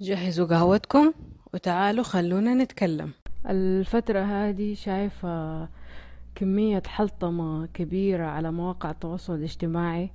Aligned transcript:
جهزوا 0.00 0.46
قهوتكم 0.46 1.12
وتعالوا 1.54 2.04
خلونا 2.04 2.54
نتكلم. 2.54 3.10
الفترة 3.48 4.20
هذه 4.20 4.74
شايفة 4.74 5.68
كمية 6.34 6.82
حلطمة 6.86 7.66
كبيرة 7.66 8.24
على 8.26 8.52
مواقع 8.52 8.90
التواصل 8.90 9.34
الاجتماعي 9.34 10.10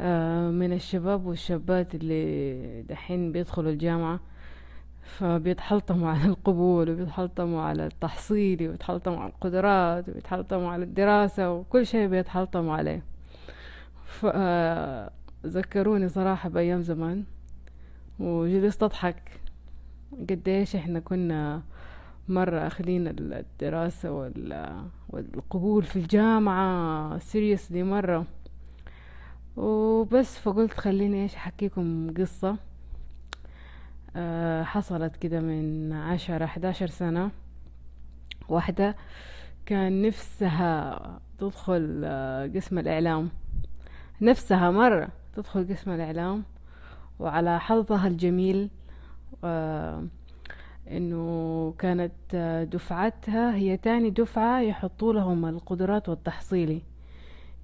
آه، 0.00 0.50
من 0.50 0.72
الشباب 0.72 1.26
والشابات 1.26 1.94
اللي 1.94 2.82
دحين 2.82 3.32
بيدخلوا 3.32 3.70
الجامعة 3.72 4.20
فبيتحلطموا 5.02 6.10
على 6.10 6.24
القبول 6.24 6.90
وبيتحلطموا 6.90 7.62
على 7.62 7.86
التحصيل 7.86 8.68
وبيتحلطموا 8.68 9.18
على 9.18 9.32
القدرات 9.32 10.08
وبيتحلطموا 10.08 10.70
على 10.70 10.84
الدراسة 10.84 11.52
وكل 11.52 11.86
شيء 11.86 12.06
بيتحلطموا 12.08 12.74
عليه. 12.74 13.02
فذكروني 15.44 16.08
صراحة 16.08 16.48
بأيام 16.48 16.82
زمان. 16.82 17.24
وجلست 18.20 18.82
أضحك 18.82 19.40
قديش 20.30 20.76
إحنا 20.76 21.00
كنا 21.00 21.62
مرة 22.28 22.66
أخذين 22.66 23.08
الدراسة 23.08 24.32
والقبول 25.08 25.82
في 25.82 25.96
الجامعة 25.96 27.18
سيريسلي 27.18 27.82
مرة. 27.82 28.26
وبس 29.56 30.38
فقلت 30.38 30.72
خليني 30.72 31.22
إيش 31.22 31.34
أحكيكم 31.34 32.14
قصة. 32.18 32.56
أه 34.16 34.62
حصلت 34.62 35.16
كده 35.16 35.40
من 35.40 35.92
عشرة 35.92 36.46
حداشر 36.46 36.86
سنة. 36.86 37.30
واحدة 38.48 38.96
كان 39.66 40.02
نفسها 40.02 41.00
تدخل 41.38 42.02
آه، 42.04 42.46
قسم 42.46 42.78
الإعلام. 42.78 43.28
نفسها 44.20 44.70
مرة 44.70 45.08
تدخل 45.36 45.66
قسم 45.74 45.90
الإعلام. 45.90 46.42
وعلى 47.24 47.60
حظها 47.60 48.08
الجميل 48.08 48.70
آه، 49.44 50.04
إنه 50.90 51.74
كانت 51.78 52.12
دفعتها 52.72 53.54
هي 53.54 53.76
تاني 53.76 54.10
دفعة 54.10 54.60
يحطوا 54.60 55.12
لهم 55.12 55.46
القدرات 55.46 56.08
والتحصيلي 56.08 56.82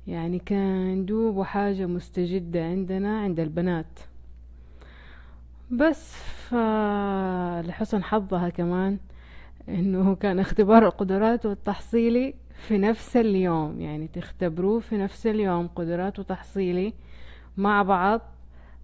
يعني 0.07 0.39
كان 0.39 1.07
دوب 1.07 1.43
حاجة 1.43 1.87
مستجدة 1.87 2.65
عندنا 2.65 3.21
عند 3.21 3.41
البنات. 3.41 4.01
بس 5.71 6.15
فلحسن 6.49 8.05
حظها 8.05 8.49
كمان 8.49 8.99
إنه 9.69 10.15
كان 10.15 10.39
اختبار 10.39 10.87
القدرات 10.87 11.47
والتحصيلي 11.47 12.35
في 12.55 12.79
نفس 12.79 13.17
اليوم. 13.17 13.81
يعني 13.81 14.09
تختبروه 14.09 14.81
في 14.81 14.97
نفس 14.97 15.27
اليوم 15.27 15.69
قدرات 15.69 16.19
وتحصيلي 16.19 16.93
مع 17.57 17.83
بعض. 17.83 18.21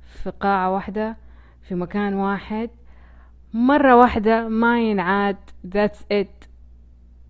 في 0.06 0.30
قاعة 0.30 0.70
واحدة 0.74 1.16
في 1.62 1.74
مكان 1.74 2.14
واحد. 2.14 2.70
مرة 3.52 3.96
واحدة 3.96 4.48
ما 4.48 4.80
ينعاد. 4.80 5.36
That's 5.74 6.12
it. 6.12 6.46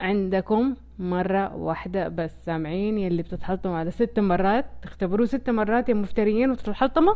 عندكم 0.00 0.76
مرة 0.98 1.54
واحدة 1.56 2.08
بس. 2.08 2.44
سامعين 2.44 2.98
يلي 2.98 3.22
بتتحطموا 3.22 3.76
على 3.76 3.90
ست 3.90 4.18
مرات. 4.20 4.64
تختبروه 4.82 5.26
ست 5.26 5.50
مرات 5.50 5.88
يا 5.88 5.94
مفتريين 5.94 6.50
وتتحطموا. 6.50 7.14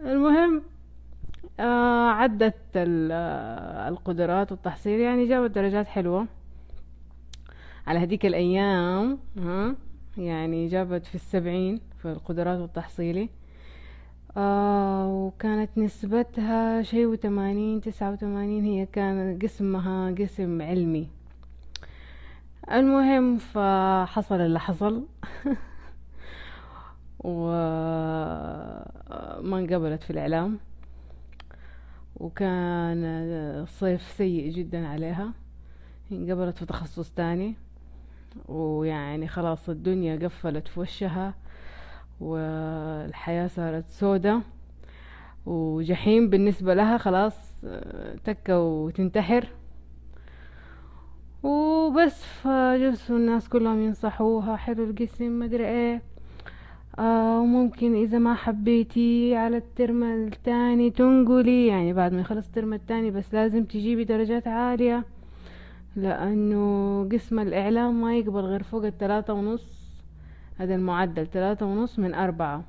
المهم 0.00 0.62
آه 1.60 2.10
عدت 2.10 2.56
آه، 2.76 3.88
القدرات 3.88 4.52
والتحصيل. 4.52 5.00
يعني 5.00 5.28
جابت 5.28 5.50
درجات 5.50 5.86
حلوة. 5.86 6.26
على 7.86 8.04
هديك 8.04 8.26
الأيام 8.26 9.18
ها 9.38 9.76
يعني 10.18 10.66
جابت 10.66 11.06
في 11.06 11.14
السبعين 11.14 11.80
في 11.98 12.12
القدرات 12.12 12.58
والتحصيلي. 12.58 13.28
آه 14.36 15.08
وكانت 15.08 15.78
نسبتها 15.78 16.82
شيء 16.82 17.06
وثمانين 17.06 17.80
تسعة 17.80 18.12
وثمانين 18.12 18.64
هي 18.64 18.86
كان 18.86 19.38
قسمها 19.42 20.14
قسم 20.18 20.62
علمي. 20.62 21.08
المهم 22.72 23.38
فحصل 23.38 24.40
اللي 24.40 24.60
حصل. 24.60 25.06
وما 27.24 28.84
انقبلت 29.44 30.02
في 30.02 30.10
الإعلام. 30.10 30.58
وكان 32.16 33.66
صيف 33.68 34.02
سيء 34.02 34.50
جدا 34.52 34.86
عليها. 34.88 35.32
انقبلت 36.12 36.58
في 36.58 36.66
تخصص 36.66 37.10
تاني. 37.10 37.54
ويعني 38.48 39.28
خلاص 39.28 39.68
الدنيا 39.68 40.16
قفلت 40.16 40.68
في 40.68 40.80
وشها. 40.80 41.34
والحياة 42.22 43.46
صارت 43.46 43.88
سودة 43.88 44.40
وجحيم 45.46 46.30
بالنسبة 46.30 46.74
لها 46.74 46.98
خلاص 46.98 47.64
تكة 48.24 48.60
وتنتحر. 48.60 49.48
وبس 51.42 52.24
فجلسوا 52.24 53.16
الناس 53.16 53.48
كلهم 53.48 53.82
ينصحوها 53.82 54.56
حلو 54.56 54.84
القسم 54.84 55.38
مدري 55.38 55.68
إيه. 55.68 56.02
آه 56.98 57.40
وممكن 57.40 57.94
إذا 57.94 58.18
ما 58.18 58.34
حبيتي 58.34 59.36
على 59.36 59.56
الترم 59.56 60.02
الثاني 60.04 60.90
تنقلي. 60.90 61.66
يعني 61.66 61.92
بعد 61.92 62.12
ما 62.12 62.20
يخلص 62.20 62.46
الترم 62.46 62.72
الثاني 62.72 63.10
بس 63.10 63.34
لازم 63.34 63.64
تجيبي 63.64 64.04
درجات 64.04 64.48
عالية 64.48 65.04
لأنه 65.96 67.08
قسم 67.12 67.38
الإعلام 67.38 68.00
ما 68.00 68.16
يقبل 68.16 68.40
غير 68.40 68.62
فوق 68.62 68.84
الثلاثة 68.84 69.32
ونص. 69.32 69.81
هذا 70.58 70.74
المعدل 70.74 71.26
ثلاثة 71.26 71.66
ونص 71.66 71.98
من 71.98 72.14
أربعة. 72.14 72.64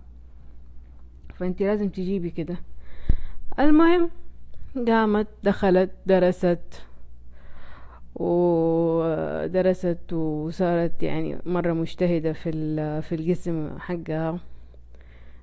فانت 1.36 1.62
لازم 1.62 1.90
تجيبي 1.90 2.30
كده. 2.30 2.56
المهم 3.60 4.10
قامت 4.88 5.28
دخلت 5.44 5.92
درست 6.06 6.86
ودرست 8.16 10.14
وصارت 10.14 11.04
يعني 11.04 11.38
مرة 11.46 11.74
مجتهدة 11.74 12.34
في 12.34 12.52
في 13.02 13.16
القسم 13.16 13.80
حقها 13.80 14.40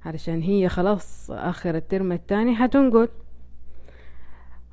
علشان 0.04 0.40
هي 0.40 0.68
خلاص 0.68 1.30
آخر 1.30 1.74
الترم 1.74 2.12
التاني 2.12 2.56
حتنقل. 2.56 3.08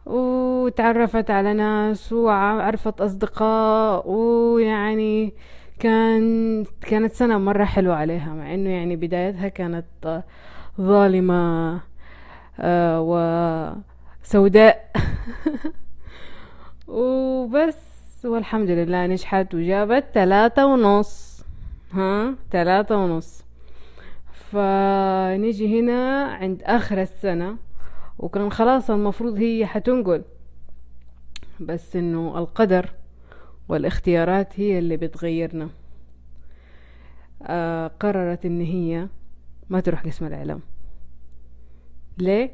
وتعرفت 0.05 1.31
على 1.31 1.53
ناس 1.53 2.13
وعرفت 2.13 3.01
أصدقاء 3.01 4.09
ويعني 4.11 5.33
كان 5.79 6.65
كانت 6.81 7.13
سنة 7.13 7.37
مرة 7.37 7.65
حلوة 7.65 7.95
عليها 7.95 8.33
مع 8.33 8.53
إنه 8.53 8.69
يعني 8.69 8.95
بدايتها 8.95 9.47
كانت 9.47 10.23
ظالمة 10.81 11.79
آه، 12.59 13.01
وسوداء. 14.23 14.91
وبس 16.87 18.25
والحمد 18.25 18.69
لله 18.69 19.07
نجحت 19.07 19.55
وجابت 19.55 20.05
ثلاثة 20.13 20.65
ونص. 20.65 21.43
ها؟ 21.91 22.35
ثلاثة 22.51 22.97
ونص. 22.97 23.43
فنيجي 24.33 25.79
هنا 25.79 26.23
عند 26.23 26.63
آخر 26.63 27.01
السنة 27.01 27.57
وكان 28.19 28.51
خلاص 28.51 28.89
المفروض 28.89 29.37
هي 29.37 29.65
حتنقل. 29.65 30.23
بس 31.59 31.95
إنه 31.95 32.37
القدر 32.37 32.89
والاختيارات 33.69 34.59
هي 34.59 34.79
اللي 34.79 34.97
بتغيرنا. 34.97 35.69
آه 37.43 37.87
قررت 37.87 38.45
إن 38.45 38.61
هي 38.61 39.07
ما 39.69 39.79
تروح 39.79 40.05
قسم 40.05 40.25
الإعلام. 40.25 40.61
ليه؟ 42.17 42.51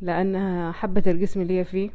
لأنها 0.00 0.72
حبت 0.72 1.08
القسم 1.08 1.40
اللي 1.40 1.58
هي 1.58 1.64
فيه 1.64 1.90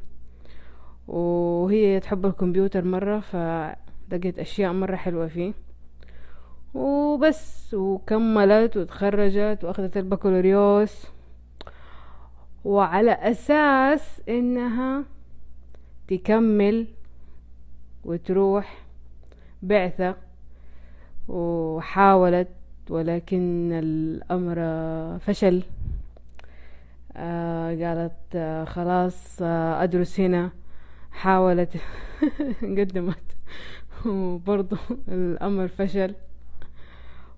وهي 1.07 1.99
تحب 1.99 2.25
الكمبيوتر 2.25 2.85
مرة 2.85 3.19
فلقيت 3.19 4.39
أشياء 4.39 4.73
مرة 4.73 4.95
حلوة 4.95 5.27
فيه. 5.27 5.53
وبس 6.73 7.73
وكملت 7.73 8.77
وتخرجت 8.77 9.63
وأخذت 9.63 9.97
البكالوريوس. 9.97 11.07
وعلى 12.65 13.11
أساس 13.11 14.21
إنها 14.29 15.03
تكمل 16.07 16.87
وتروح 18.05 18.77
بعثة 19.63 20.15
وحاولت 21.27 22.47
ولكن 22.89 23.69
الأمر 23.73 24.55
فشل. 25.19 25.63
آه 27.15 27.69
قالت 27.69 28.35
آه 28.35 28.65
خلاص 28.65 29.41
آه 29.41 29.83
أدرس 29.83 30.19
هنا. 30.19 30.51
حاولت 31.11 31.73
قدمت. 32.77 33.23
وبرضو 34.05 34.75
الأمر 35.07 35.67
فشل. 35.67 36.15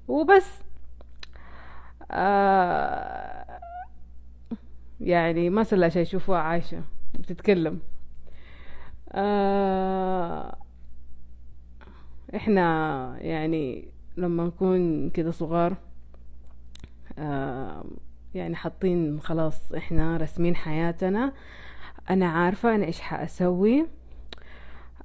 وبس. 0.07 0.63
يعني 5.01 5.50
ما 5.50 5.63
صار 5.63 5.89
شيء. 5.89 6.01
يشوفوها 6.01 6.39
عايشة. 6.39 6.81
بتتكلم. 7.19 7.80
آه 9.15 10.57
إحنا 12.36 13.18
يعني 13.19 13.88
لما 14.18 14.44
نكون 14.45 15.10
كده 15.10 15.31
صغار 15.31 15.75
آه 17.19 17.86
يعني 18.36 18.56
حاطين 18.56 19.19
خلاص 19.21 19.71
إحنا 19.74 20.18
رسمين 20.18 20.56
حياتنا. 20.56 21.33
أنا 22.10 22.27
عارفة 22.27 22.75
أنا 22.75 22.86
إيش 22.86 23.00
حأسوي. 23.01 23.86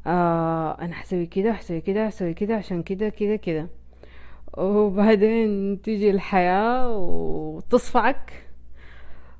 آه 0.07 0.79
أنا 0.81 0.95
حسوي 0.95 1.27
كده 1.27 1.53
حسوي 1.53 1.81
كده 1.81 2.07
حسوي 2.07 2.35
كده 2.35 2.57
عشان 2.57 2.83
كده 2.83 3.09
كده 3.09 3.37
كده. 3.37 3.69
وبعدين 4.59 5.83
تيجي 5.83 6.11
الحياة 6.11 6.97
وتصفعك. 6.97 8.48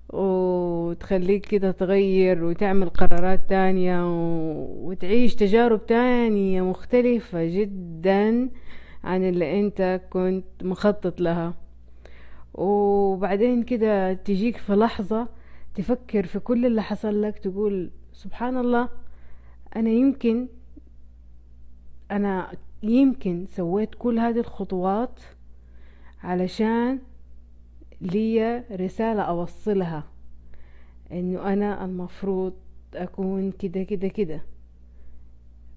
وتخليك 0.09 1.47
كده 1.47 1.71
تغير 1.71 2.45
وتعمل 2.45 2.89
قرارات 2.89 3.49
تانية 3.49 4.03
وتعيش 4.87 5.35
تجارب 5.35 5.87
تانية 5.87 6.63
مختلفة 6.63 7.45
جدا 7.45 8.51
عن 9.05 9.25
اللي 9.29 9.61
أنت 9.61 10.01
كنت 10.11 10.45
مخطط 10.63 11.21
لها. 11.21 11.55
وبعدين 12.55 13.63
كده 13.63 14.13
تجيك 14.13 14.57
في 14.57 14.73
لحظة 14.73 15.29
تفكر 15.75 16.27
في 16.27 16.39
كل 16.39 16.67
اللي 16.67 16.83
حصل 16.83 17.23
لك 17.23 17.39
تقول 17.39 17.91
سبحان 18.13 18.57
الله 18.57 18.89
أنا 19.77 19.91
يمكن 19.91 20.49
أنا 22.11 22.53
يمكن 22.83 23.47
سويت 23.47 23.95
كل 23.95 24.19
هذه 24.19 24.39
الخطوات 24.39 25.21
علشان 26.23 26.99
لي 28.01 28.65
رسالة 28.73 29.23
أوصلها 29.23 30.05
إنه 31.13 31.53
أنا 31.53 31.85
المفروض 31.85 32.53
أكون 32.95 33.51
كده 33.51 33.83
كده 33.83 34.09
كده. 34.09 34.43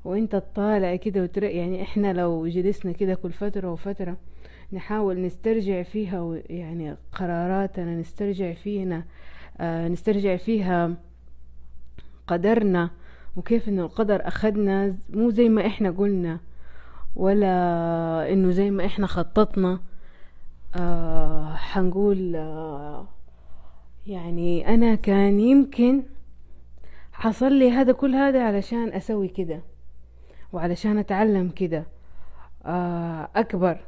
وإنت 0.05 0.35
تطالع 0.35 0.95
كده 0.95 1.23
وتر... 1.23 1.43
يعني 1.43 1.81
إحنا 1.81 2.13
لو 2.13 2.47
جلسنا 2.47 2.91
كده 2.91 3.13
كل 3.15 3.31
فترة 3.31 3.71
وفترة 3.71 4.17
نحاول 4.73 5.21
نسترجع 5.21 5.83
فيها 5.83 6.37
يعني 6.49 6.95
قراراتنا 7.13 7.95
نسترجع 7.99 8.53
فينا 8.53 9.03
آه 9.59 9.87
نسترجع 9.87 10.35
فيها 10.35 10.95
قدرنا 12.27 12.89
وكيف 13.35 13.69
إنه 13.69 13.81
القدر 13.81 14.27
اخدنا 14.27 14.95
مو 15.09 15.29
زي 15.29 15.49
ما 15.49 15.67
إحنا 15.67 15.91
قلنا 15.91 16.39
ولا 17.15 18.33
إنه 18.33 18.51
زي 18.51 18.71
ما 18.71 18.85
إحنا 18.85 19.07
خططنا. 19.07 19.79
آه 20.75 21.40
حنقول 21.61 22.35
يعني 24.07 24.67
أنا 24.67 24.95
كان 24.95 25.39
يمكن 25.39 26.03
حصل 27.13 27.53
لي 27.53 27.71
هذا 27.71 27.91
كل 27.91 28.15
هذا 28.15 28.43
علشان 28.43 28.93
أسوي 28.93 29.27
كده 29.27 29.61
وعلشان 30.53 30.97
أتعلم 30.97 31.49
كده. 31.49 31.85
أكبر 33.35 33.79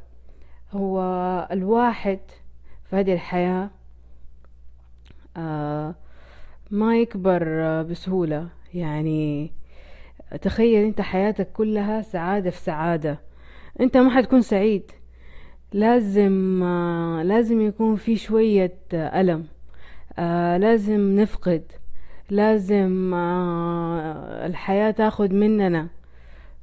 هو 0.72 1.00
الواحد 1.52 2.18
في 2.84 2.96
هذه 2.96 3.12
الحياة 3.12 3.70
ما 6.70 6.96
يكبر 6.96 7.42
بسهولة. 7.82 8.48
يعني 8.74 9.52
تخيل 10.42 10.84
أنت 10.84 11.00
حياتك 11.00 11.52
كلها 11.52 12.02
سعادة 12.02 12.50
في 12.50 12.58
سعادة. 12.58 13.20
أنت 13.80 13.96
ما 13.96 14.10
حتكون 14.10 14.42
سعيد. 14.42 14.92
لازم 15.74 16.64
لازم 17.24 17.60
يكون 17.60 17.96
في 17.96 18.16
شوية 18.16 18.78
ألم. 18.92 19.46
آه 20.18 20.56
لازم 20.56 21.20
نفقد. 21.20 21.62
لازم 22.30 23.14
آه 23.14 24.46
الحياة 24.46 24.90
تاخد 24.90 25.32
مننا 25.32 25.88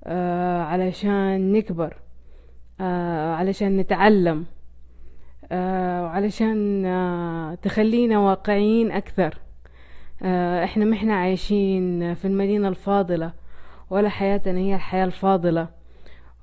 آه 0.04 0.62
علشان 0.62 1.52
نكبر 1.52 1.96
علشان 3.40 3.78
نتعلم 3.78 4.46
علشان 6.12 7.58
تخلينا 7.62 8.20
واقعيين 8.20 8.92
أكثر. 8.92 9.38
إحنا 10.64 10.86
ما 10.86 10.96
إحنا 10.96 11.14
عايشين 11.14 12.14
في 12.14 12.26
المدينة 12.26 12.68
الفاضلة 12.68 13.34
ولا 13.90 14.10
حياتنا 14.10 14.60
هي 14.60 14.76
الحياة 14.76 15.06
الفاضلة. 15.06 15.81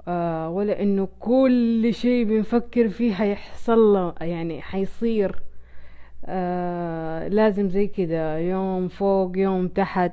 آه 0.08 0.50
ولا 0.50 0.82
انه 0.82 1.08
كل 1.20 1.94
شيء 1.94 2.24
بنفكر 2.24 2.88
فيه 2.88 3.14
حيحصل 3.14 4.14
يعني 4.20 4.62
حيصير. 4.62 5.42
آه 6.24 7.28
لازم 7.28 7.68
زي 7.68 7.86
كده 7.86 8.38
يوم 8.38 8.88
فوق 8.88 9.38
يوم 9.38 9.68
تحت. 9.68 10.12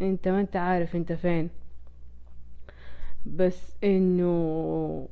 انت 0.00 0.28
ما 0.28 0.40
انت 0.40 0.56
عارف 0.56 0.96
انت 0.96 1.12
فين. 1.12 1.50
بس 3.26 3.72
إنه 3.84 5.08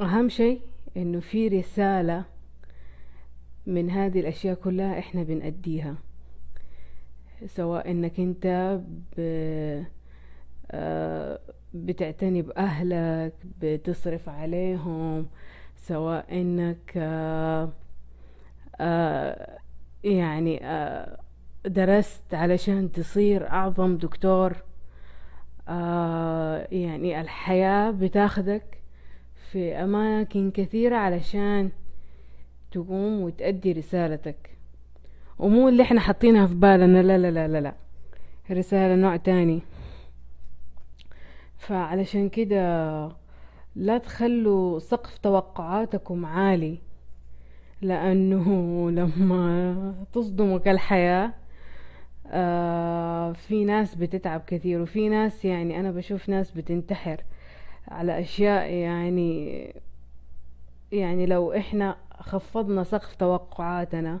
أهم 0.00 0.28
شيء 0.28 0.60
إنه 0.96 1.20
في 1.20 1.48
رسالة 1.48 2.24
من 3.66 3.90
هذه 3.90 4.20
الأشياء 4.20 4.54
كلها 4.54 4.98
إحنا 4.98 5.22
بنأديها. 5.22 5.94
سواء 7.46 7.90
إنك 7.90 8.20
أنت 8.20 8.78
ب... 9.16 9.20
آه 10.70 11.38
بتعتني 11.74 12.42
بأهلك 12.42 13.32
بتصرف 13.60 14.28
عليهم 14.28 15.26
سواء 15.76 16.40
إنك 16.40 16.92
آه 16.96 17.68
آه 18.80 19.58
يعني 20.04 20.60
آه 20.66 21.18
درست 21.66 22.34
علشان 22.34 22.92
تصير 22.92 23.48
أعظم 23.50 23.96
دكتور 23.96 24.52
يعني 26.72 27.20
الحياة 27.20 27.90
بتاخدك 27.90 28.80
في 29.50 29.74
أماكن 29.74 30.50
كثيرة 30.50 30.96
علشان 30.96 31.70
تقوم 32.72 33.20
وتأدي 33.20 33.72
رسالتك. 33.72 34.50
ومو 35.38 35.68
اللي 35.68 35.82
إحنا 35.82 36.00
حاطينها 36.00 36.46
في 36.46 36.54
بالنا 36.54 37.02
لا 37.02 37.18
لا 37.18 37.30
لا 37.30 37.48
لا 37.48 37.60
لا. 37.60 37.74
رسالة 38.50 38.94
نوع 38.94 39.16
تاني. 39.16 39.62
فعلشان 41.68 42.28
كده 42.28 43.08
لا 43.76 43.98
تخلوا 43.98 44.78
سقف 44.78 45.18
توقعاتكم 45.18 46.26
عالي 46.26 46.78
لأنه 47.82 48.46
لما 48.90 49.94
تصدمك 50.12 50.68
الحياة 50.68 51.32
آه 52.26 53.32
في 53.32 53.64
ناس 53.64 53.94
بتتعب 53.94 54.42
كثير 54.46 54.80
وفي 54.82 55.08
ناس 55.08 55.44
يعني 55.44 55.80
أنا 55.80 55.90
بشوف 55.90 56.28
ناس 56.28 56.50
بتنتحر 56.50 57.20
على 57.88 58.20
أشياء 58.20 58.70
يعني 58.70 59.74
يعني 60.92 61.26
لو 61.26 61.52
إحنا 61.52 61.96
خفضنا 62.20 62.84
سقف 62.84 63.14
توقعاتنا 63.14 64.20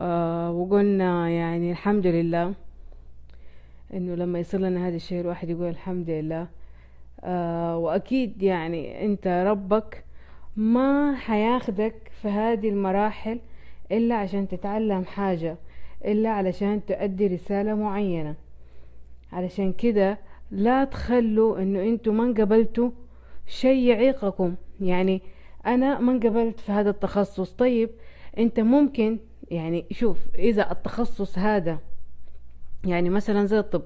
آه 0.00 0.50
وقلنا 0.50 1.30
يعني 1.30 1.70
الحمد 1.72 2.06
لله 2.06 2.54
إنه 3.94 4.14
لما 4.14 4.38
يصير 4.38 4.60
لنا 4.60 4.88
هذا 4.88 4.96
الشيء 4.96 5.20
الواحد 5.20 5.50
يقول 5.50 5.68
الحمد 5.68 6.10
لله. 6.10 6.46
آه 7.24 7.78
وأكيد 7.78 8.42
يعني 8.42 9.04
أنت 9.04 9.26
ربك 9.46 10.04
ما 10.56 11.14
حياخدك 11.14 11.94
في 12.22 12.28
هذه 12.28 12.68
المراحل 12.68 13.40
إلا 13.92 14.14
عشان 14.14 14.48
تتعلم 14.48 15.04
حاجة 15.04 15.56
إلا 16.04 16.30
علشان 16.30 16.86
تؤدي 16.86 17.26
رسالة 17.26 17.74
معينة. 17.74 18.34
علشان 19.32 19.72
كده 19.72 20.18
لا 20.50 20.84
تخلوا 20.84 21.58
إنه 21.58 21.82
أنتوا 21.82 22.12
ما 22.12 22.24
انقبلتوا 22.24 22.90
شيء 23.46 23.88
يعيقكم. 23.88 24.54
يعني 24.80 25.22
أنا 25.66 26.00
ما 26.00 26.12
انقبلت 26.12 26.60
في 26.60 26.72
هذا 26.72 26.90
التخصص. 26.90 27.52
طيب 27.52 27.90
أنت 28.38 28.60
ممكن 28.60 29.18
يعني 29.50 29.84
شوف 29.90 30.18
إذا 30.38 30.72
التخصص 30.72 31.38
هذا 31.38 31.78
يعني 32.84 33.10
مثلا 33.10 33.44
زي 33.44 33.58
الطب. 33.58 33.82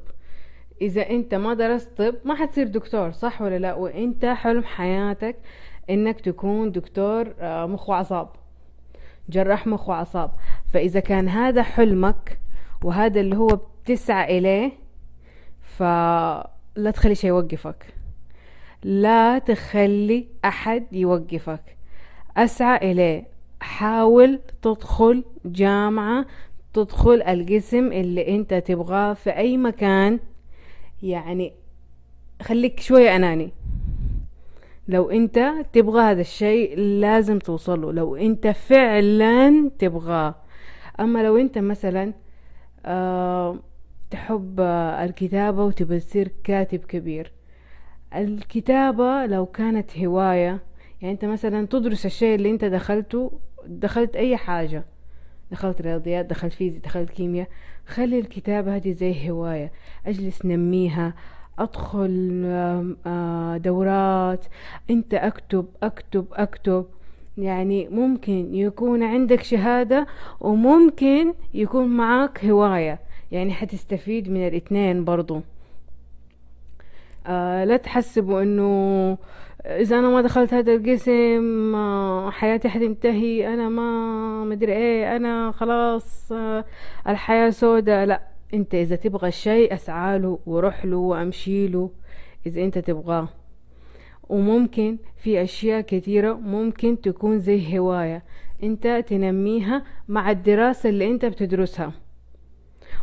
إذا 0.80 1.10
أنت 1.10 1.34
ما 1.34 1.54
درست 1.54 2.02
طب 2.02 2.14
ما 2.24 2.34
حتصير 2.34 2.66
دكتور 2.66 3.10
صح 3.10 3.42
ولا 3.42 3.58
لا؟ 3.58 3.74
وأنت 3.74 4.24
حلم 4.24 4.64
حياتك 4.64 5.36
إنك 5.90 6.20
تكون 6.20 6.72
دكتور 6.72 7.34
مخ 7.42 7.88
وأعصاب. 7.88 8.28
جراح 9.28 9.66
مخ 9.66 9.88
وأعصاب. 9.88 10.30
فإذا 10.72 11.00
كان 11.00 11.28
هذا 11.28 11.62
حلمك 11.62 12.38
وهذا 12.84 13.20
اللي 13.20 13.36
هو 13.36 13.60
بتسعى 13.84 14.38
إليه 14.38 14.72
فلا 15.60 16.90
تخلي 16.94 17.14
شيء 17.14 17.30
يوقفك. 17.30 17.94
لا 18.82 19.38
تخلي 19.38 20.26
أحد 20.44 20.92
يوقفك. 20.92 21.76
أسعى 22.36 22.92
إليه. 22.92 23.26
حاول 23.60 24.40
تدخل 24.62 25.24
جامعة 25.44 26.26
تدخل 26.74 27.22
القسم 27.22 27.92
اللي 27.92 28.36
انت 28.36 28.54
تبغاه 28.54 29.14
في 29.14 29.30
أي 29.30 29.56
مكان. 29.56 30.20
يعني 31.02 31.52
خليك 32.42 32.80
شوية 32.80 33.16
أناني. 33.16 33.52
لو 34.88 35.10
انت 35.10 35.52
تبغى 35.72 36.02
هذا 36.02 36.20
الشيء 36.20 36.78
لازم 36.78 37.38
توصله 37.38 37.92
لو 37.92 38.16
انت 38.16 38.46
فعلا 38.46 39.70
تبغاه. 39.78 40.34
أما 41.00 41.22
لو 41.22 41.36
انت 41.36 41.58
مثلا 41.58 42.12
آه 42.86 43.58
تحب 44.10 44.60
الكتابة 45.00 45.64
وتبى 45.64 46.00
تصير 46.00 46.30
كاتب 46.44 46.78
كبير. 46.78 47.32
الكتابة 48.14 49.26
لو 49.26 49.46
كانت 49.46 49.98
هواية 49.98 50.60
يعني 51.02 51.14
انت 51.14 51.24
مثلا 51.24 51.66
تدرس 51.66 52.06
الشيء 52.06 52.34
اللي 52.34 52.50
انت 52.50 52.64
دخلته 52.64 53.32
دخلت 53.66 54.16
أي 54.16 54.36
حاجة. 54.36 54.84
دخلت 55.52 55.80
رياضيات 55.80 56.26
دخلت 56.26 56.52
فيزياء 56.52 56.82
دخلت 56.82 57.10
كيمياء. 57.10 57.48
خلي 57.86 58.18
الكتابة 58.18 58.76
هذه 58.76 58.92
زي 58.92 59.30
هواية. 59.30 59.72
أجلس 60.06 60.44
نميها 60.46 61.14
أدخل 61.58 62.42
دورات. 63.62 64.44
أنت 64.90 65.14
أكتب 65.14 65.66
أكتب 65.82 66.26
أكتب. 66.32 66.86
يعني 67.38 67.88
ممكن 67.88 68.54
يكون 68.54 69.02
عندك 69.02 69.42
شهادة 69.42 70.06
وممكن 70.40 71.34
يكون 71.54 71.86
معاك 71.86 72.44
هواية. 72.44 73.00
يعني 73.32 73.52
حتستفيد 73.52 74.30
من 74.30 74.46
الإثنين 74.46 75.04
برضو. 75.04 75.40
آه 77.26 77.64
لا 77.64 77.76
تحسبوا 77.76 78.42
إنه 78.42 79.18
إذا 79.66 79.98
أنا 79.98 80.08
ما 80.08 80.20
دخلت 80.20 80.54
هذا 80.54 80.74
القسم 80.74 81.76
حياتي 82.30 82.68
حتنتهي 82.68 83.54
أنا 83.54 83.68
ما 83.68 84.44
مدري 84.44 84.72
إيه 84.72 85.16
أنا 85.16 85.50
خلاص 85.50 86.32
الحياة 87.08 87.50
سودة 87.50 88.04
لا 88.04 88.22
أنت 88.54 88.74
إذا 88.74 88.96
تبغى 88.96 89.28
الشيء 89.28 89.74
اسعاله 89.74 90.38
وروح 90.46 90.84
له 90.84 90.96
وأمشي 90.96 91.68
له 91.68 91.90
إذا 92.46 92.62
أنت 92.62 92.78
تبغاه. 92.78 93.28
وممكن 94.28 94.98
في 95.16 95.42
أشياء 95.42 95.80
كثيرة 95.80 96.32
ممكن 96.32 97.00
تكون 97.00 97.38
زي 97.38 97.78
هواية 97.78 98.22
أنت 98.62 99.04
تنميها 99.08 99.84
مع 100.08 100.30
الدراسة 100.30 100.88
اللي 100.88 101.10
أنت 101.10 101.24
بتدرسها. 101.24 101.92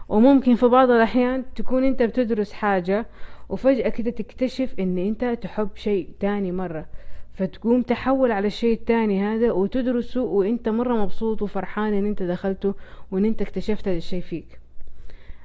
وممكن 0.09 0.55
في 0.55 0.67
بعض 0.67 0.89
الأحيان 0.91 1.43
تكون 1.55 1.83
أنت 1.83 2.03
بتدرس 2.03 2.53
حاجة 2.53 3.05
وفجأة 3.49 3.89
كده 3.89 4.11
تكتشف 4.11 4.75
إن 4.79 4.97
أنت 4.97 5.25
تحب 5.25 5.69
شيء 5.75 6.09
تاني 6.19 6.51
مرة. 6.51 6.85
فتقوم 7.33 7.81
تحول 7.81 8.31
على 8.31 8.47
الشيء 8.47 8.73
التاني 8.73 9.21
هذا 9.21 9.51
وتدرسه 9.51 10.21
وأنت 10.21 10.69
مرة 10.69 11.03
مبسوط 11.03 11.41
وفرحان 11.41 11.93
إن 11.93 12.05
أنت 12.05 12.23
دخلته 12.23 12.73
وإن 13.11 13.25
أنت 13.25 13.41
اكتشفت 13.41 13.87
هذا 13.87 13.97
الشيء 13.97 14.21
فيك. 14.21 14.59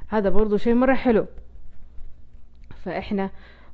هذا 0.09 0.29
برضو 0.29 0.57
شيء 0.57 0.75
مرة 0.75 0.95
حلو. 0.95 1.27
فإحنا 2.85 3.31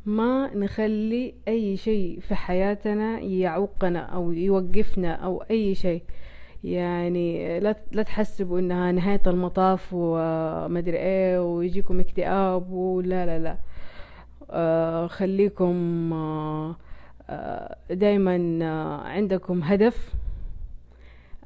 ما 0.06 0.54
نخلي 0.54 1.34
أي 1.48 1.76
شيء 1.76 2.20
في 2.20 2.34
حياتنا 2.34 3.20
يعوقنا 3.20 3.98
أو 3.98 4.32
يوقفنا 4.32 5.12
أو 5.12 5.44
أي 5.50 5.74
شيء. 5.74 6.02
يعني 6.64 7.60
لا 7.60 7.76
لا 7.92 8.02
تحسبوا 8.02 8.58
إنها 8.58 8.92
نهاية 8.92 9.22
المطاف 9.26 9.88
ومدري 9.92 10.96
إيه 10.96 11.54
ويجيكم 11.54 12.00
اكتئاب 12.00 12.72
ولا 12.72 13.26
لا 13.26 13.38
لا. 13.38 13.58
خليكم 15.08 16.10
آه 16.12 16.76
آه 17.30 17.76
دايما 17.90 18.58
آه 18.62 19.00
عندكم 19.00 19.62
هدف. 19.62 20.14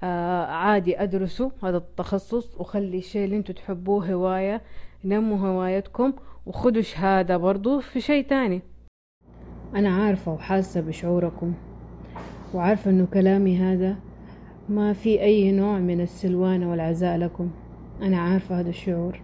آه 0.03 0.45
عادي 0.47 1.03
أدرسوا 1.03 1.51
هذا 1.63 1.77
التخصص 1.77 2.57
وخلي 2.61 2.99
الشيء 2.99 3.25
اللي 3.25 3.37
أنتوا 3.37 3.55
تحبوه 3.55 4.13
هواية 4.13 4.63
نموا 5.05 5.39
هوايتكم 5.39 6.13
وخدوا 6.47 6.83
شهادة 6.83 7.37
برضو 7.37 7.81
في 7.81 8.01
شيء 8.01 8.25
تاني. 8.29 8.63
أنا 9.75 9.89
عارفة 10.05 10.33
وحاسة 10.33 10.81
بشعوركم 10.81 11.55
وعارفة 12.55 12.91
إنه 12.91 13.07
كلامي 13.07 13.57
هذا 13.59 13.97
ما 14.69 14.93
في 14.93 15.21
أي 15.23 15.53
نوع 15.53 15.79
من 15.79 16.01
السلوانة 16.01 16.71
والعزاء 16.71 17.17
لكم. 17.17 17.51
أنا 18.03 18.21
عارفة 18.21 18.61
هذا 18.61 18.69
الشعور 18.69 19.21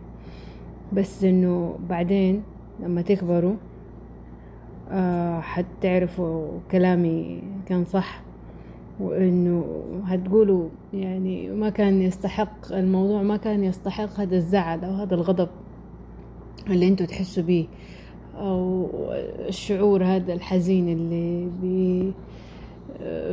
بس 0.92 1.24
إنه 1.24 1.78
بعدين 1.88 2.42
لما 2.80 3.02
تكبروا 3.02 3.54
آه 3.54 3.67
حتعرفوا 5.40 6.48
كلامي 6.70 7.42
كان 7.66 7.84
صح 7.84 8.22
وإنه 9.00 9.84
هتقولوا 10.04 10.68
يعني 10.92 11.48
ما 11.50 11.70
كان 11.70 12.02
يستحق 12.02 12.72
الموضوع 12.72 13.22
ما 13.22 13.36
كان 13.36 13.64
يستحق 13.64 14.20
هذا 14.20 14.36
الزعل 14.36 14.84
أو 14.84 14.92
هذا 14.92 15.14
الغضب 15.14 15.48
اللي 16.70 16.88
أنتوا 16.88 17.06
تحسوا 17.06 17.42
بيه 17.42 17.66
أو 18.36 18.86
الشعور 19.48 20.04
هذا 20.04 20.32
الحزين 20.32 20.88
اللي 20.88 21.48
بي 21.62 22.12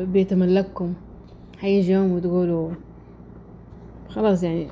بيتملككم. 0.06 0.94
حيجي 1.60 1.92
يوم 1.94 2.12
وتقولوا 2.12 2.70
خلاص 4.10 4.44
يعني 4.44 4.68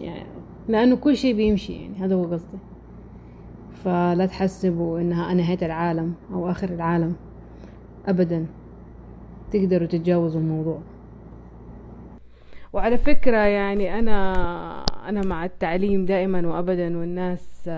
يعني 0.00 0.26
لأنه 0.68 0.96
كل 0.96 1.16
شيء 1.16 1.34
بيمشي 1.34 1.72
يعني 1.72 1.94
هذا 1.98 2.14
هو 2.14 2.24
قصدي. 2.24 2.58
فلا 3.84 4.26
تحسبوا 4.26 5.00
إنها 5.00 5.34
نهاية 5.34 5.58
العالم 5.62 6.14
أو 6.32 6.50
آخر 6.50 6.68
العالم. 6.68 7.16
ابدا. 8.06 8.46
تقدروا 9.52 9.86
تتجاوزوا 9.86 10.40
الموضوع. 10.40 10.80
وعلى 12.72 12.98
فكرة 12.98 13.36
يعني 13.36 13.98
أنا 13.98 14.34
أنا 15.08 15.20
مع 15.20 15.44
التعليم 15.44 16.04
دائما 16.04 16.48
وأبدا 16.48 16.98
والناس 16.98 17.70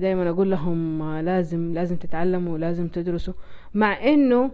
دائما 0.00 0.30
أقول 0.30 0.50
لهم 0.50 1.02
لازم 1.18 1.72
لازم 1.74 1.96
تتعلموا 1.96 2.52
ولازم 2.52 2.88
تدرسوا. 2.88 3.34
مع 3.74 4.04
إنه 4.04 4.50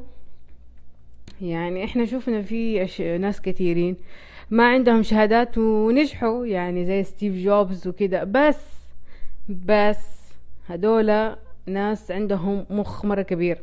يعني 1.40 1.84
إحنا 1.84 2.04
شفنا 2.04 2.42
في 2.42 3.18
ناس 3.20 3.40
كثيرين 3.40 3.96
ما 4.50 4.68
عندهم 4.68 5.02
شهادات 5.02 5.58
ونجحوا 5.58 6.46
يعني 6.46 6.84
زي 6.84 7.02
ستيف 7.02 7.34
جوبز 7.34 7.88
وكده. 7.88 8.24
بس 8.24 8.76
بس 9.48 10.15
هدول 10.68 11.36
ناس 11.66 12.10
عندهم 12.10 12.66
مخ 12.70 13.04
مرة 13.04 13.22
كبير. 13.22 13.62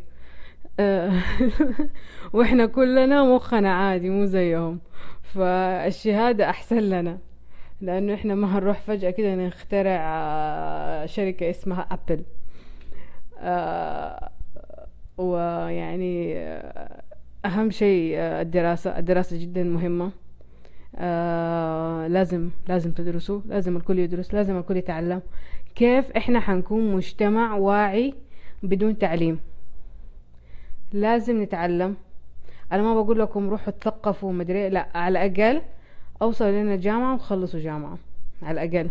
وإحنا 2.34 2.66
كلنا 2.66 3.24
مخنا 3.24 3.74
عادي 3.74 4.10
مو 4.10 4.26
زيهم. 4.26 4.80
فالشهادة 5.22 6.50
أحسن 6.50 6.80
لنا 6.80 7.18
لأنه 7.82 8.14
إحنا 8.14 8.36
ما 8.36 8.58
هنروح 8.58 8.82
فجأة 8.82 9.10
كده 9.10 9.36
نخترع 9.36 10.02
شركة 11.06 11.50
اسمها 11.50 11.88
أبل 11.92 12.24
ويعني 15.18 16.38
أهم 17.46 17.70
شيء 17.72 18.18
الدراسة 18.18 18.98
الدراسة 19.00 19.38
جدا 19.42 19.64
مهمة. 19.64 20.12
لازم 22.08 22.50
لازم 22.68 22.92
تدرسوا 22.92 23.42
لازم 23.46 23.78
الكل 23.78 24.00
يدرس 24.00 24.34
لازم 24.34 24.58
الكل 24.58 24.78
يتعلم. 24.78 25.22
كيف 25.76 26.12
إحنا 26.12 26.40
حنكون 26.40 26.96
مجتمع 26.96 27.56
واعي 27.56 28.14
بدون 28.64 28.98
تعليم؟ 28.98 29.40
لازم 30.92 31.42
نتعلم. 31.42 31.96
أنا 32.72 32.82
ما 32.82 33.02
بقول 33.02 33.20
لكم 33.20 33.50
روحوا 33.50 33.74
تثقفوا 33.74 34.34
مدري 34.34 34.70
لا 34.70 34.88
على 34.96 35.26
الأقل 35.26 35.62
أوصلوا 36.22 36.52
لنا 36.52 36.76
جامعة 36.76 37.16
وخلصوا 37.16 37.60
جامعة 37.60 37.98
على 38.44 38.64
الأقل. 38.64 38.90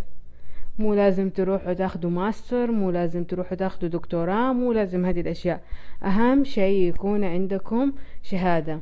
مو 0.78 0.94
لازم 0.94 1.30
تروحوا 1.30 1.72
تاخدوا 1.72 2.10
ماستر 2.10 2.70
مو 2.70 2.90
لازم 2.90 3.24
تروحوا 3.24 3.56
تاخدوا 3.56 3.88
دكتوراه 3.88 4.52
مو 4.52 4.72
لازم 4.72 5.06
هذه 5.06 5.20
الأشياء. 5.20 5.60
أهم 6.02 6.44
شيء 6.44 6.88
يكون 6.88 7.24
عندكم 7.24 7.92
شهادة. 8.22 8.80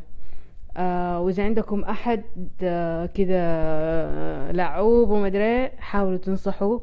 آه 0.76 1.20
وإذا 1.20 1.44
عندكم 1.44 1.84
أحد 1.84 2.22
آه 2.62 3.06
كذا 3.06 3.36
آه 3.36 4.52
لعوب 4.52 5.10
ومدري 5.10 5.68
حاولوا 5.68 6.18
تنصحوا 6.18 6.78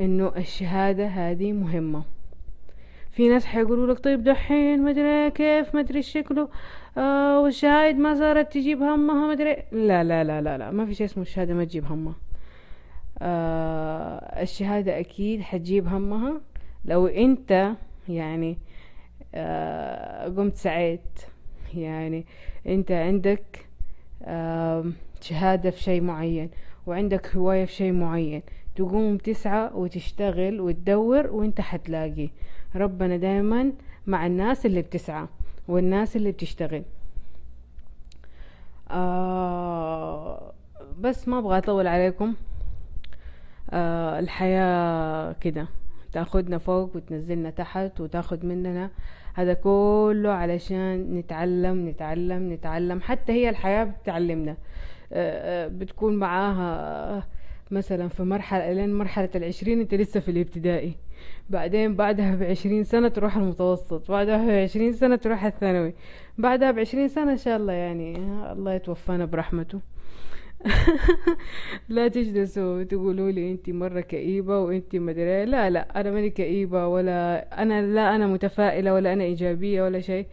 إنه 0.00 0.32
الشهادة 0.36 1.06
هذه 1.06 1.52
مهمة. 1.52 2.04
في 3.10 3.28
ناس 3.28 3.46
حيقولوا 3.46 3.94
لك 3.94 3.98
طيب 3.98 4.24
دحين 4.24 4.82
مدري 4.84 5.30
كيف 5.30 5.74
مدري 5.74 6.02
شكله 6.02 6.48
آه 6.98 7.40
والشهايد 7.40 7.96
ما 7.96 8.14
صارت 8.14 8.52
تجيب 8.52 8.82
همها 8.82 9.28
مدري 9.30 9.56
لا 9.72 10.04
لا 10.04 10.24
لا 10.24 10.40
لا 10.40 10.58
لا 10.58 10.70
ما 10.70 10.86
في 10.86 10.94
شيء 10.94 11.06
اسمه 11.06 11.22
الشهادة 11.22 11.54
ما 11.54 11.64
تجيب 11.64 11.84
همها. 11.84 12.14
آه 13.22 14.42
الشهادة 14.42 14.98
أكيد 15.00 15.40
حتجيب 15.40 15.86
همها. 15.88 16.40
لو 16.84 17.06
أنت 17.06 17.72
يعني 18.08 18.58
آه 19.34 20.24
قمت 20.28 20.54
سعيت 20.54 21.20
يعني 21.74 22.26
أنت 22.66 22.92
عندك 22.92 23.66
آه 24.24 24.84
شهادة 25.20 25.70
في 25.70 25.82
شيء 25.82 26.00
معين 26.00 26.50
وعندك 26.86 27.36
هواية 27.36 27.64
في 27.64 27.72
شيء 27.72 27.92
معين 27.92 28.42
تقوم 28.80 29.16
تسعى 29.16 29.70
وتشتغل 29.74 30.60
وتدور 30.60 31.26
وانت 31.26 31.60
حتلاقي. 31.60 32.30
ربنا 32.76 33.16
دايما 33.16 33.72
مع 34.06 34.26
الناس 34.26 34.66
اللي 34.66 34.82
بتسعى 34.82 35.26
والناس 35.68 36.16
اللي 36.16 36.32
بتشتغل. 36.32 36.82
آه 38.90 40.52
بس 41.00 41.28
ما 41.28 41.38
أبغى 41.38 41.58
أطول 41.58 41.86
عليكم. 41.86 42.34
آه 43.70 44.18
الحياة 44.18 45.32
كده. 45.32 45.68
تاخدنا 46.12 46.58
فوق 46.58 46.96
وتنزلنا 46.96 47.50
تحت 47.50 48.00
وتاخد 48.00 48.44
مننا. 48.44 48.90
هذا 49.34 49.54
كله 49.54 50.30
علشان 50.30 51.14
نتعلم 51.14 51.88
نتعلم 51.88 52.52
نتعلم. 52.52 53.00
حتى 53.00 53.32
هي 53.32 53.48
الحياة 53.50 53.84
بتعلمنا. 53.84 54.56
آه 55.12 55.68
بتكون 55.68 56.16
معاها 56.16 57.26
مثلا 57.70 58.08
في 58.08 58.22
مرحلة 58.22 58.72
لين 58.72 58.94
مرحلة 58.94 59.28
العشرين 59.34 59.80
أنت 59.80 59.94
لسه 59.94 60.20
في 60.20 60.30
الابتدائي. 60.30 60.94
بعدين 61.50 61.96
بعدها 61.96 62.34
بعشرين 62.34 62.84
سنة 62.84 63.08
تروح 63.08 63.36
المتوسط. 63.36 64.10
بعدها 64.10 64.46
بعشرين 64.46 64.92
سنة 64.92 65.16
تروح 65.16 65.44
الثانوي. 65.44 65.94
بعدها 66.38 66.70
بعشرين 66.70 67.08
سنة 67.08 67.32
إن 67.32 67.36
شاء 67.36 67.56
الله 67.56 67.72
يعني 67.72 68.16
الله 68.52 68.74
يتوفانا 68.74 69.24
برحمته. 69.24 69.80
لا 71.88 72.08
تجلسوا 72.08 72.82
تقولوا 72.82 73.30
لي 73.30 73.52
أنت 73.52 73.70
مرة 73.70 74.00
كئيبة 74.00 74.58
وأنت 74.58 74.96
مدري 74.96 75.44
لا 75.44 75.70
لا 75.70 76.00
أنا 76.00 76.10
ماني 76.10 76.30
كئيبة 76.30 76.86
ولا 76.86 77.46
أنا 77.62 77.82
لا 77.82 78.14
أنا 78.16 78.26
متفائلة 78.26 78.94
ولا 78.94 79.12
أنا 79.12 79.24
إيجابية 79.24 79.82
ولا 79.82 80.00
شيء. 80.00 80.26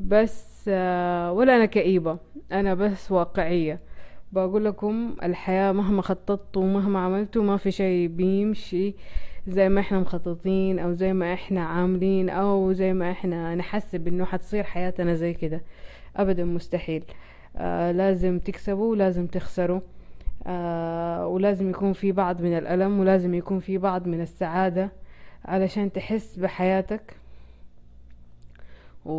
بس 0.00 0.64
آه، 0.68 1.32
ولا 1.32 1.56
أنا 1.56 1.66
كئيبة. 1.66 2.18
أنا 2.52 2.74
بس 2.74 3.12
واقعية. 3.12 3.91
بقول 4.32 4.64
لكم 4.64 5.16
الحياة 5.22 5.72
مهما 5.72 6.02
خططتوا 6.02 6.62
ومهما 6.62 6.98
عملتوا 6.98 7.42
ما 7.42 7.56
في 7.56 7.70
شيء 7.70 8.08
بيمشي. 8.08 8.94
زي 9.46 9.68
ما 9.68 9.80
إحنا 9.80 10.00
مخططين 10.00 10.78
أو 10.78 10.92
زي 10.92 11.12
ما 11.12 11.34
إحنا 11.34 11.64
عاملين 11.64 12.30
أو 12.30 12.72
زي 12.72 12.92
ما 12.92 13.10
إحنا 13.10 13.54
نحسب 13.54 14.08
إنه 14.08 14.24
حتصير 14.24 14.64
حياتنا 14.64 15.14
زي 15.14 15.34
كده. 15.34 15.62
ابدا 16.16 16.44
مستحيل. 16.44 17.04
آه 17.56 17.92
لازم 17.92 18.38
تكسبوا 18.38 18.90
ولازم 18.90 19.26
تخسروا. 19.26 19.80
آه 20.46 21.26
ولازم 21.26 21.70
يكون 21.70 21.92
في 21.92 22.12
بعض 22.12 22.42
من 22.42 22.58
الألم 22.58 23.00
ولازم 23.00 23.34
يكون 23.34 23.58
في 23.60 23.78
بعض 23.78 24.06
من 24.06 24.20
السعادة 24.20 24.92
علشان 25.44 25.92
تحس 25.92 26.38
بحياتك 26.38 27.16
و... 29.04 29.12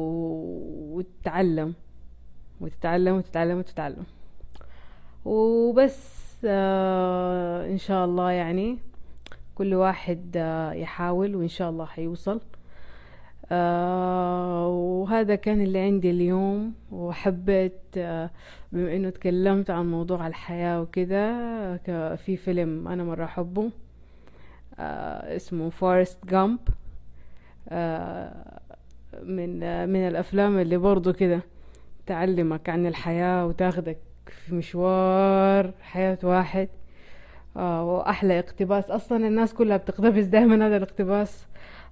وتتعلم. 0.98 1.74
وتتعلم 2.62 3.16
وتتعلم 3.16 3.58
وتتعلم. 3.58 4.04
وبس 5.26 6.24
آه 6.46 7.68
إن 7.70 7.78
شاء 7.78 8.06
الله 8.06 8.32
يعني 8.32 8.78
كل 9.56 9.74
واحد 9.74 10.32
آه 10.38 10.72
يحاول 10.74 11.36
وإن 11.36 11.48
شاء 11.48 11.70
الله 11.70 11.86
حيوصل. 11.86 12.42
آه 13.52 14.68
وهذا 14.68 15.36
كان 15.36 15.62
اللي 15.62 15.80
عندي 15.80 16.12
اليوم. 16.12 16.74
وحبيت 16.92 17.74
آه 17.98 18.30
بما 18.72 18.96
إنه 18.96 19.10
تكلمت 19.10 19.70
عن 19.70 19.92
موضوع 19.92 20.28
الحياة 20.28 20.84
ك- 20.94 22.16
في 22.16 22.38
فيلم 22.38 22.88
أنا 22.88 23.04
مرة 23.04 23.26
أحبه 23.26 23.70
آه 24.80 25.36
اسمه 25.36 25.70
فورست 25.70 26.26
جامب 26.26 26.60
آه 27.70 28.60
من 29.24 29.64
آه 29.64 29.86
من 29.86 30.08
الأفلام 30.08 30.60
اللي 30.60 30.78
برضو 30.78 31.14
كده 31.14 31.40
تعلمك 32.06 32.70
عن 32.70 32.86
الحياة 32.86 33.46
وتاخدك 33.46 33.98
في 34.30 34.56
مشوار 34.56 35.72
حياة 35.82 36.18
واحد. 36.24 36.70
آه 37.58 37.86
وأحلى 37.86 38.40
اقتباس. 38.40 38.92
أصلا 38.92 39.28
الناس 39.28 39.54
كلها 39.54 39.78
بتقتبس 39.78 40.24
دائما 40.24 40.68
هذا 40.68 40.78
الاقتباس. 40.78 41.46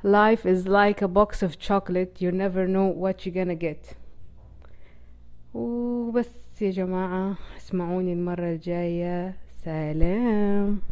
Life 0.04 0.46
is 0.46 0.66
like 0.68 1.02
a 1.02 1.08
box 1.08 1.44
of 1.44 1.60
chocolate. 1.60 2.22
You 2.22 2.32
never 2.32 2.68
know 2.68 2.88
what 3.04 3.26
you're 3.26 3.36
gonna 3.36 3.56
get. 3.56 3.96
وبس 5.54 6.62
يا 6.62 6.72
جماعة 6.72 7.36
اسمعوني 7.58 8.14
المرة 8.14 8.50
الجاية. 8.50 9.36
سلام. 9.64 10.82